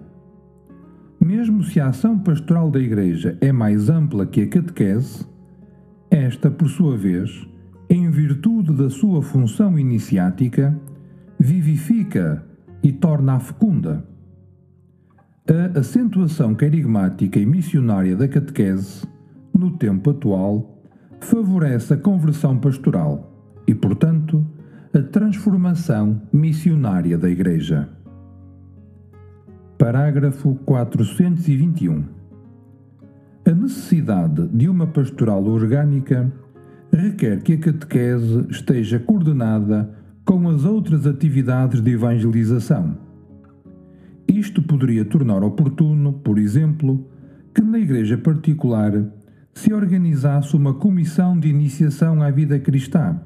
Mesmo 1.19 1.63
se 1.63 1.79
a 1.79 1.88
ação 1.88 2.17
pastoral 2.17 2.72
da 2.72 2.79
Igreja 2.79 3.38
é 3.41 3.51
mais 3.51 3.89
ampla 3.89 4.25
que 4.25 4.41
a 4.41 4.48
catequese, 4.48 5.25
esta, 6.10 6.50
por 6.50 6.69
sua 6.69 6.98
vez, 6.98 7.48
em 7.89 8.10
virtude 8.10 8.74
da 8.74 8.89
sua 8.89 9.22
função 9.22 9.77
iniciática, 9.77 10.77
vivifica 11.39 12.46
e 12.84 12.91
torna-a 12.91 13.39
fecunda. 13.39 14.05
A 15.48 15.79
acentuação 15.79 16.53
carigmática 16.53 17.39
e 17.39 17.46
missionária 17.46 18.15
da 18.15 18.27
catequese, 18.27 19.07
no 19.58 19.72
tempo 19.72 20.12
atual, 20.12 20.78
favorece 21.20 21.94
a 21.94 21.98
conversão 21.98 22.58
pastoral 22.58 23.34
e, 23.68 23.74
portanto, 23.74 24.46
a 24.94 25.02
transformação 25.02 26.22
missionária 26.32 27.18
da 27.18 27.30
Igreja. 27.30 27.90
Parágrafo 29.78 30.56
421. 30.66 32.04
A 33.46 33.52
necessidade 33.52 34.48
de 34.50 34.68
uma 34.68 34.88
pastoral 34.88 35.44
orgânica 35.46 36.32
requer 36.92 37.42
que 37.42 37.54
a 37.54 37.58
catequese 37.58 38.46
esteja 38.50 39.00
coordenada 39.00 39.90
com 40.26 40.50
as 40.50 40.66
outras 40.66 41.06
atividades 41.08 41.82
de 41.82 41.92
evangelização. 41.92 42.98
Isto 44.28 44.62
poderia 44.62 45.06
tornar 45.06 45.44
oportuno, 45.44 46.14
por 46.14 46.38
exemplo, 46.38 47.08
que 47.54 47.62
na 47.62 47.80
igreja 47.80 48.18
particular 48.18 48.92
se 49.58 49.74
organizasse 49.74 50.56
uma 50.56 50.72
comissão 50.72 51.38
de 51.38 51.50
iniciação 51.50 52.22
à 52.22 52.30
vida 52.30 52.60
cristã, 52.60 53.20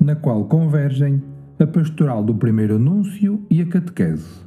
na 0.00 0.16
qual 0.16 0.44
convergem 0.46 1.22
a 1.60 1.64
pastoral 1.64 2.24
do 2.24 2.34
primeiro 2.34 2.74
anúncio 2.74 3.40
e 3.48 3.62
a 3.62 3.66
catequese, 3.66 4.44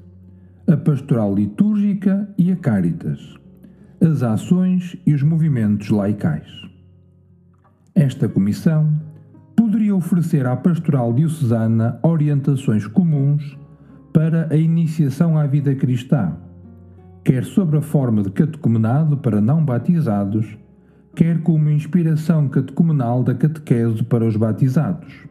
a 0.67 0.75
pastoral 0.75 1.33
litúrgica 1.33 2.29
e 2.37 2.51
a 2.51 2.55
caritas, 2.57 3.37
as 4.01 4.21
ações 4.23 4.97
e 5.05 5.13
os 5.13 5.23
movimentos 5.23 5.89
laicais. 5.89 6.51
Esta 7.95 8.27
comissão 8.27 8.91
poderia 9.55 9.95
oferecer 9.95 10.45
à 10.45 10.55
pastoral 10.57 11.13
diocesana 11.13 11.97
orientações 12.03 12.85
comuns 12.85 13.57
para 14.11 14.49
a 14.51 14.57
iniciação 14.57 15.37
à 15.37 15.47
vida 15.47 15.73
cristã, 15.75 16.33
quer 17.23 17.45
sobre 17.45 17.77
a 17.77 17.81
forma 17.81 18.21
de 18.21 18.31
catecumenado 18.31 19.17
para 19.17 19.39
não 19.39 19.63
batizados, 19.63 20.57
quer 21.19 21.41
como 21.41 21.69
inspiração 21.69 22.47
catecumenal 22.47 23.21
da 23.21 23.35
catequese 23.35 24.01
para 24.05 24.25
os 24.25 24.37
batizados, 24.37 25.27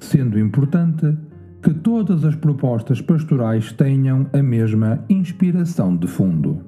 sendo 0.00 0.38
importante 0.38 1.14
que 1.62 1.74
todas 1.74 2.24
as 2.24 2.34
propostas 2.34 3.02
pastorais 3.02 3.70
tenham 3.70 4.26
a 4.32 4.42
mesma 4.42 5.04
inspiração 5.10 5.94
de 5.94 6.06
fundo. 6.06 6.62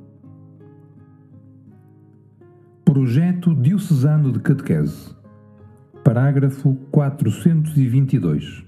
Projeto 2.85 3.55
Diocesano 3.55 4.31
de 4.31 4.41
Catequese 4.41 5.17
Parágrafo 6.05 6.75
422. 6.91 8.67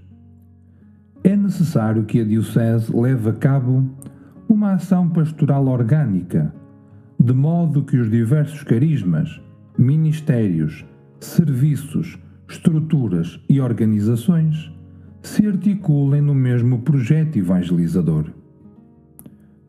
É 1.23 1.37
necessário 1.37 2.05
que 2.05 2.23
a 2.23 2.25
Diocese 2.25 2.91
leve 2.97 3.29
a 3.29 3.35
cabo 3.35 3.87
uma 4.49 4.73
ação 4.73 5.11
pastoral 5.11 5.67
orgânica, 5.67 6.55
de 7.21 7.35
modo 7.35 7.85
que 7.85 7.99
os 7.99 8.11
diversos 8.11 8.63
carismas, 8.63 9.43
ministérios, 9.79 10.85
serviços, 11.21 12.19
estruturas 12.49 13.38
e 13.49 13.61
organizações 13.61 14.73
se 15.23 15.47
articulem 15.47 16.21
no 16.21 16.35
mesmo 16.35 16.81
projeto 16.81 17.37
evangelizador. 17.38 18.33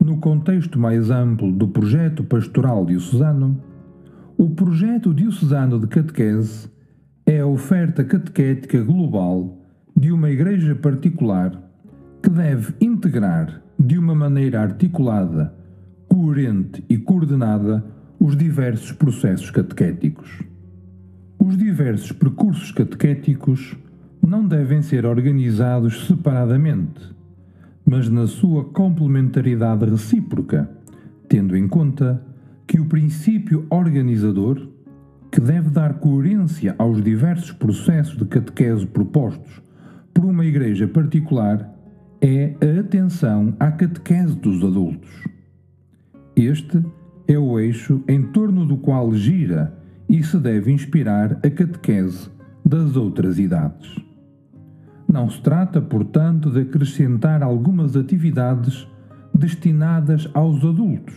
No 0.02 0.18
contexto 0.18 0.80
mais 0.80 1.10
amplo 1.10 1.52
do 1.52 1.68
projeto 1.68 2.24
pastoral 2.24 2.84
diocesano, 2.84 3.62
o 4.36 4.50
projeto 4.50 5.14
diocesano 5.14 5.78
de 5.78 5.86
catequese 5.86 6.68
é 7.24 7.38
a 7.40 7.46
oferta 7.46 8.02
catequética 8.02 8.82
global 8.82 9.58
de 9.96 10.10
uma 10.10 10.30
igreja 10.30 10.74
particular 10.74 11.52
que 12.20 12.30
deve 12.30 12.74
integrar 12.80 13.62
de 13.78 13.96
uma 13.98 14.14
maneira 14.14 14.60
articulada, 14.60 15.54
coerente 16.08 16.84
e 16.88 16.98
coordenada 16.98 17.84
os 18.20 18.36
diversos 18.36 18.92
processos 18.92 19.50
catequéticos. 19.50 20.42
Os 21.38 21.56
diversos 21.56 22.12
percursos 22.12 22.70
catequéticos 22.70 23.74
não 24.22 24.46
devem 24.46 24.82
ser 24.82 25.06
organizados 25.06 26.06
separadamente, 26.06 27.00
mas 27.84 28.10
na 28.10 28.26
sua 28.26 28.66
complementaridade 28.66 29.86
recíproca, 29.86 30.70
tendo 31.30 31.56
em 31.56 31.66
conta 31.66 32.22
que 32.66 32.78
o 32.78 32.84
princípio 32.84 33.66
organizador 33.70 34.68
que 35.32 35.40
deve 35.40 35.70
dar 35.70 35.94
coerência 35.94 36.74
aos 36.76 37.02
diversos 37.02 37.52
processos 37.52 38.18
de 38.18 38.26
catequese 38.26 38.86
propostos 38.86 39.62
por 40.12 40.26
uma 40.26 40.44
igreja 40.44 40.86
particular 40.86 41.72
é 42.20 42.54
a 42.60 42.80
atenção 42.80 43.56
à 43.58 43.70
catequese 43.70 44.36
dos 44.36 44.62
adultos. 44.62 45.08
Este 46.36 46.84
é 47.32 47.38
o 47.38 47.60
eixo 47.60 48.02
em 48.08 48.22
torno 48.22 48.66
do 48.66 48.76
qual 48.76 49.14
gira 49.14 49.72
e 50.08 50.20
se 50.20 50.36
deve 50.36 50.72
inspirar 50.72 51.38
a 51.44 51.50
catequese 51.50 52.28
das 52.64 52.96
outras 52.96 53.38
idades. 53.38 53.94
Não 55.06 55.30
se 55.30 55.40
trata, 55.40 55.80
portanto, 55.80 56.50
de 56.50 56.62
acrescentar 56.62 57.40
algumas 57.40 57.96
atividades 57.96 58.88
destinadas 59.32 60.28
aos 60.34 60.64
adultos, 60.64 61.14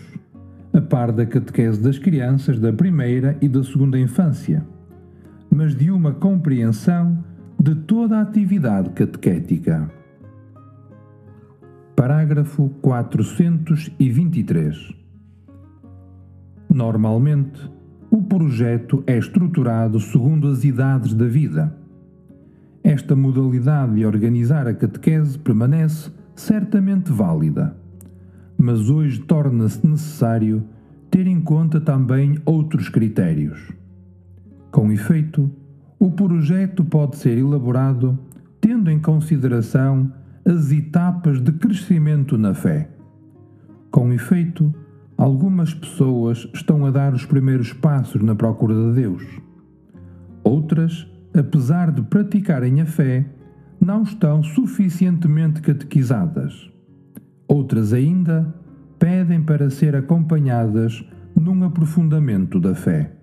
a 0.71 0.81
par 0.81 1.11
da 1.11 1.25
catequese 1.25 1.81
das 1.81 1.97
crianças 1.97 2.59
da 2.59 2.71
primeira 2.71 3.35
e 3.41 3.49
da 3.49 3.63
segunda 3.63 3.97
infância, 3.97 4.63
mas 5.49 5.75
de 5.75 5.89
uma 5.89 6.13
compreensão 6.13 7.23
de 7.59 7.73
toda 7.73 8.19
a 8.19 8.21
atividade 8.21 8.91
catequética. 8.91 9.89
Parágrafo 11.95 12.69
423. 12.81 15.02
Normalmente, 16.73 17.71
o 18.09 18.21
projeto 18.21 19.03
é 19.07 19.17
estruturado 19.17 19.99
segundo 19.99 20.47
as 20.47 20.63
idades 20.63 21.13
da 21.13 21.25
vida. 21.25 21.75
Esta 22.83 23.15
modalidade 23.15 23.95
de 23.95 24.05
organizar 24.05 24.67
a 24.67 24.73
catequese 24.73 25.37
permanece 25.39 26.11
certamente 26.35 27.11
válida 27.11 27.75
mas 28.63 28.89
hoje 28.89 29.19
torna-se 29.19 29.85
necessário 29.85 30.63
ter 31.11 31.27
em 31.27 31.41
conta 31.41 31.81
também 31.81 32.39
outros 32.45 32.87
critérios. 32.87 33.71
Com 34.71 34.89
efeito, 34.89 35.51
o 35.99 36.09
projeto 36.09 36.83
pode 36.85 37.17
ser 37.17 37.37
elaborado 37.37 38.17
tendo 38.61 38.89
em 38.89 38.99
consideração 38.99 40.11
as 40.45 40.71
etapas 40.71 41.41
de 41.41 41.51
crescimento 41.51 42.37
na 42.37 42.53
fé. 42.53 42.89
Com 43.91 44.13
efeito, 44.13 44.73
algumas 45.23 45.73
pessoas 45.73 46.49
estão 46.53 46.85
a 46.85 46.91
dar 46.91 47.13
os 47.13 47.25
primeiros 47.25 47.71
passos 47.71 48.21
na 48.21 48.35
procura 48.35 48.73
de 48.73 48.95
Deus. 48.95 49.23
Outras, 50.43 51.07
apesar 51.33 51.93
de 51.93 52.01
praticarem 52.01 52.81
a 52.81 52.85
fé, 52.85 53.25
não 53.79 54.03
estão 54.03 54.43
suficientemente 54.43 55.61
catequizadas. 55.61 56.69
Outras 57.47 57.93
ainda 57.93 58.53
pedem 58.99 59.41
para 59.41 59.69
ser 59.69 59.95
acompanhadas 59.95 61.05
num 61.39 61.63
aprofundamento 61.63 62.59
da 62.59 62.75
fé. 62.75 63.13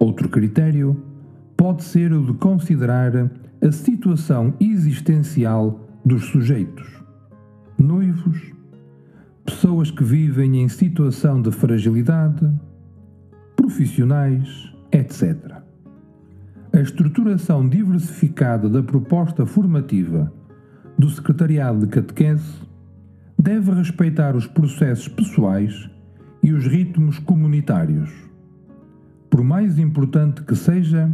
Outro 0.00 0.28
critério 0.28 1.00
pode 1.56 1.84
ser 1.84 2.12
o 2.12 2.26
de 2.26 2.32
considerar 2.32 3.30
a 3.64 3.70
situação 3.70 4.52
existencial 4.58 5.88
dos 6.04 6.24
sujeitos, 6.24 6.88
noivos, 7.78 8.52
pessoas 9.52 9.90
que 9.90 10.02
vivem 10.02 10.62
em 10.62 10.68
situação 10.68 11.42
de 11.42 11.52
fragilidade, 11.52 12.50
profissionais, 13.54 14.72
etc. 14.90 15.58
A 16.72 16.80
estruturação 16.80 17.68
diversificada 17.68 18.66
da 18.66 18.82
proposta 18.82 19.44
formativa 19.44 20.32
do 20.98 21.08
Secretariado 21.10 21.80
de 21.80 21.86
Catequese 21.88 22.62
deve 23.38 23.72
respeitar 23.72 24.34
os 24.34 24.46
processos 24.46 25.06
pessoais 25.08 25.90
e 26.42 26.50
os 26.50 26.66
ritmos 26.66 27.18
comunitários. 27.18 28.10
Por 29.28 29.44
mais 29.44 29.78
importante 29.78 30.42
que 30.44 30.56
seja, 30.56 31.12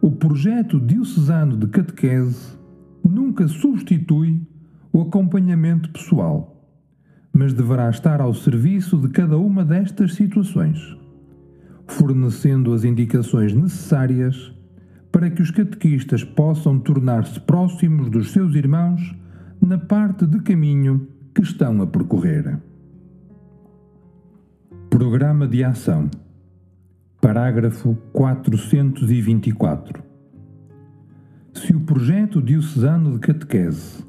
o 0.00 0.12
projeto 0.12 0.78
diocesano 0.78 1.56
de 1.56 1.66
catequese 1.66 2.56
nunca 3.04 3.48
substitui 3.48 4.40
o 4.92 5.00
acompanhamento 5.02 5.90
pessoal, 5.90 6.61
mas 7.32 7.52
deverá 7.52 7.88
estar 7.88 8.20
ao 8.20 8.34
serviço 8.34 8.98
de 8.98 9.08
cada 9.08 9.38
uma 9.38 9.64
destas 9.64 10.14
situações, 10.14 10.78
fornecendo 11.86 12.72
as 12.72 12.84
indicações 12.84 13.54
necessárias 13.54 14.52
para 15.10 15.30
que 15.30 15.42
os 15.42 15.50
catequistas 15.50 16.24
possam 16.24 16.78
tornar-se 16.78 17.40
próximos 17.40 18.10
dos 18.10 18.32
seus 18.32 18.54
irmãos 18.54 19.14
na 19.60 19.78
parte 19.78 20.26
de 20.26 20.40
caminho 20.40 21.06
que 21.34 21.42
estão 21.42 21.80
a 21.82 21.86
percorrer. 21.86 22.58
Programa 24.90 25.46
de 25.46 25.64
Ação 25.64 26.10
Parágrafo 27.20 27.96
424 28.12 30.02
Se 31.54 31.74
o 31.74 31.80
projeto 31.80 32.42
diocesano 32.42 33.12
de 33.12 33.20
catequese 33.20 34.04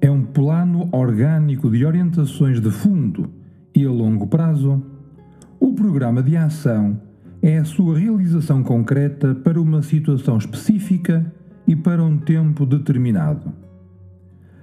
é 0.00 0.10
um 0.10 0.22
plano 0.22 0.88
orgânico 0.92 1.70
de 1.70 1.84
orientações 1.84 2.60
de 2.60 2.70
fundo 2.70 3.30
e 3.74 3.84
a 3.84 3.90
longo 3.90 4.26
prazo, 4.26 4.82
o 5.60 5.72
programa 5.72 6.22
de 6.22 6.36
ação 6.36 7.00
é 7.42 7.58
a 7.58 7.64
sua 7.64 7.98
realização 7.98 8.62
concreta 8.62 9.34
para 9.34 9.60
uma 9.60 9.82
situação 9.82 10.38
específica 10.38 11.32
e 11.66 11.76
para 11.76 12.02
um 12.02 12.16
tempo 12.16 12.64
determinado. 12.64 13.52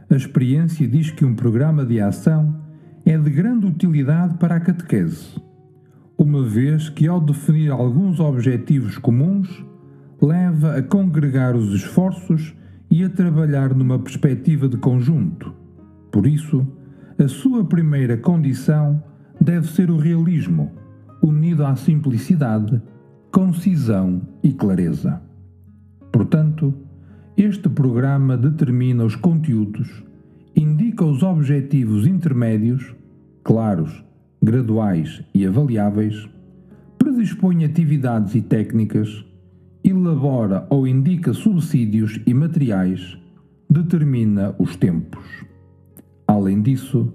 A 0.10 0.16
experiência 0.16 0.88
diz 0.88 1.12
que 1.12 1.26
um 1.26 1.36
programa 1.36 1.86
de 1.86 2.00
ação 2.00 2.62
é 3.06 3.18
de 3.18 3.30
grande 3.30 3.66
utilidade 3.66 4.38
para 4.38 4.56
a 4.56 4.60
catequese, 4.60 5.42
uma 6.18 6.44
vez 6.44 6.90
que, 6.90 7.08
ao 7.08 7.20
definir 7.20 7.72
alguns 7.72 8.20
objetivos 8.20 8.98
comuns, 8.98 9.64
leva 10.22 10.78
a 10.78 10.82
congregar 10.82 11.56
os 11.56 11.74
esforços 11.74 12.56
e 12.90 13.04
a 13.04 13.10
trabalhar 13.10 13.74
numa 13.74 14.00
perspectiva 14.00 14.68
de 14.68 14.78
conjunto. 14.78 15.54
Por 16.12 16.26
isso, 16.26 16.66
a 17.18 17.28
sua 17.28 17.64
primeira 17.64 18.18
condição 18.18 19.04
deve 19.40 19.68
ser 19.68 19.90
o 19.90 19.98
realismo, 19.98 20.72
unido 21.22 21.66
à 21.66 21.76
simplicidade, 21.76 22.82
concisão 23.32 24.22
e 24.44 24.54
clareza. 24.54 25.22
Portanto, 26.12 26.74
este 27.38 27.68
programa 27.68 28.38
determina 28.38 29.04
os 29.04 29.16
conteúdos, 29.16 30.04
indica 30.56 31.04
os 31.04 31.22
objetivos 31.22 32.08
intermédios, 32.08 32.96
claros, 33.44 34.04
graduais 34.42 35.22
e 35.34 35.46
avaliáveis, 35.46 36.30
predispõe 36.98 37.66
atividades 37.66 38.36
e 38.36 38.42
técnicas, 38.42 39.26
elabora 39.90 40.66
ou 40.70 40.88
indica 40.88 41.34
subsídios 41.34 42.20
e 42.26 42.34
materiais, 42.34 43.18
determina 43.70 44.56
os 44.58 44.76
tempos. 44.76 45.24
Além 46.28 46.62
disso, 46.62 47.14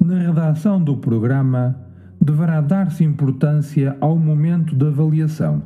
na 0.00 0.18
redação 0.18 0.82
do 0.82 0.96
programa 0.96 1.78
deverá 2.20 2.60
dar-se 2.60 3.04
importância 3.04 3.96
ao 4.00 4.18
momento 4.18 4.74
da 4.74 4.88
avaliação, 4.88 5.62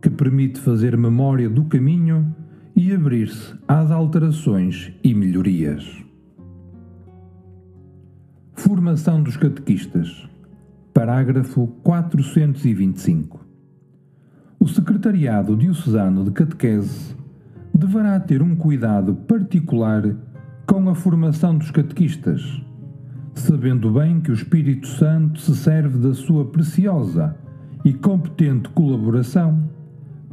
que 0.00 0.08
permite 0.08 0.58
fazer 0.60 0.96
memória 0.96 1.48
do 1.48 1.64
caminho 1.64 2.34
e 2.74 2.92
abrir-se 2.92 3.54
às 3.68 3.90
alterações 3.90 4.92
e 5.02 5.14
melhorias. 5.14 6.04
Formação 8.54 9.22
dos 9.22 9.36
catequistas. 9.36 10.28
Parágrafo 10.92 11.66
425. 11.82 13.45
O 14.58 14.66
Secretariado 14.66 15.54
Diocesano 15.54 16.24
de 16.24 16.30
Catequese 16.30 17.14
deverá 17.74 18.18
ter 18.18 18.42
um 18.42 18.56
cuidado 18.56 19.14
particular 19.14 20.16
com 20.66 20.88
a 20.88 20.94
formação 20.94 21.58
dos 21.58 21.70
catequistas, 21.70 22.42
sabendo 23.34 23.90
bem 23.90 24.20
que 24.20 24.30
o 24.30 24.34
Espírito 24.34 24.86
Santo 24.86 25.40
se 25.40 25.54
serve 25.54 25.98
da 25.98 26.14
sua 26.14 26.46
preciosa 26.46 27.36
e 27.84 27.92
competente 27.92 28.70
colaboração 28.70 29.68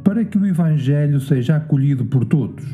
para 0.02 0.24
que 0.24 0.38
o 0.38 0.46
Evangelho 0.46 1.20
seja 1.20 1.56
acolhido 1.56 2.06
por 2.06 2.24
todos, 2.24 2.64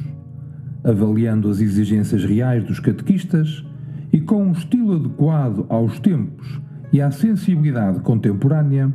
avaliando 0.85 1.51
as 1.51 1.61
exigências 1.61 2.25
reais 2.25 2.65
dos 2.65 2.79
catequistas 2.79 3.65
e 4.13 4.21
com 4.21 4.45
um 4.45 4.53
estilo 4.53 4.95
adequado 4.95 5.67
aos 5.69 5.99
tempos 5.99 6.61
e 6.93 7.01
à 7.01 7.11
sensibilidade 7.11 8.01
contemporânea, 8.01 8.93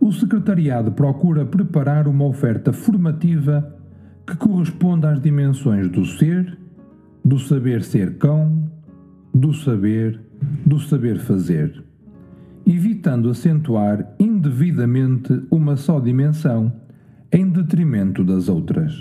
o 0.00 0.10
Secretariado 0.10 0.92
procura 0.92 1.44
preparar 1.44 2.08
uma 2.08 2.24
oferta 2.24 2.72
formativa 2.72 3.76
que 4.26 4.34
corresponda 4.34 5.10
às 5.10 5.20
dimensões 5.20 5.90
do 5.90 6.06
ser, 6.06 6.58
do 7.22 7.38
saber 7.38 7.82
ser 7.82 8.16
cão, 8.16 8.64
do 9.34 9.52
saber, 9.52 10.18
do 10.64 10.80
saber 10.80 11.18
fazer, 11.18 11.84
evitando 12.66 13.28
acentuar 13.28 14.14
indevidamente 14.18 15.42
uma 15.50 15.76
só 15.76 16.00
dimensão 16.00 16.72
em 17.30 17.46
detrimento 17.48 18.24
das 18.24 18.48
outras. 18.48 18.94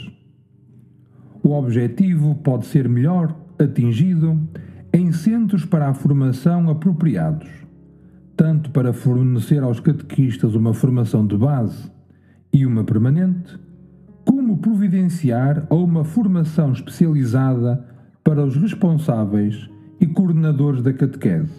O 1.42 1.52
objetivo 1.52 2.36
pode 2.36 2.66
ser 2.66 2.90
melhor 2.90 3.34
atingido 3.58 4.38
em 4.92 5.12
centros 5.14 5.66
para 5.66 5.88
a 5.88 5.94
formação 5.94 6.70
apropriados, 6.70 7.50
tanto 8.40 8.72
para 8.72 8.94
fornecer 8.94 9.62
aos 9.62 9.82
catequistas 9.82 10.56
uma 10.56 10.74
formação 10.74 11.28
de 11.28 11.36
base 11.36 11.92
e 12.54 12.66
uma 12.66 12.86
permanente, 12.86 13.60
como 14.24 14.60
providenciar 14.60 15.68
a 15.70 15.76
uma 15.76 16.06
formação 16.06 16.72
especializada 16.72 17.86
para 18.24 18.42
os 18.46 18.56
responsáveis 18.56 19.70
e 20.00 20.08
coordenadores 20.08 20.82
da 20.82 20.94
catequese, 20.94 21.52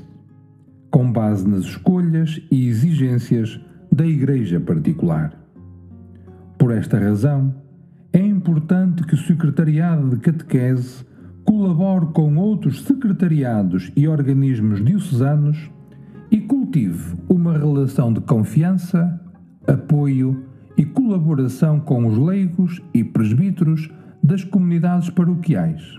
com 0.90 1.12
base 1.12 1.46
nas 1.46 1.64
escolhas 1.64 2.40
e 2.50 2.68
exigências 2.68 3.60
da 3.92 4.06
Igreja 4.06 4.58
particular. 4.58 5.38
Por 6.56 6.72
esta 6.72 6.98
razão, 6.98 7.54
é 8.10 8.24
importante 8.24 9.02
que 9.02 9.12
o 9.12 9.18
Secretariado 9.18 10.08
de 10.08 10.16
Catequese 10.16 11.04
colabore 11.44 12.06
com 12.14 12.38
outros 12.38 12.84
secretariados 12.84 13.92
e 13.94 14.08
organismos 14.08 14.82
diocesanos 14.82 15.70
e 16.30 16.40
cultive 16.40 17.16
uma 17.28 17.58
relação 17.58 18.12
de 18.12 18.20
confiança, 18.20 19.20
apoio 19.66 20.44
e 20.76 20.84
colaboração 20.84 21.80
com 21.80 22.06
os 22.06 22.16
leigos 22.16 22.80
e 22.94 23.02
presbíteros 23.02 23.90
das 24.22 24.44
comunidades 24.44 25.10
paroquiais, 25.10 25.98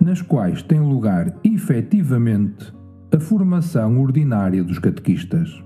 nas 0.00 0.22
quais 0.22 0.62
tem 0.62 0.80
lugar 0.80 1.34
efetivamente 1.44 2.72
a 3.14 3.20
formação 3.20 4.00
ordinária 4.00 4.64
dos 4.64 4.78
catequistas. 4.78 5.62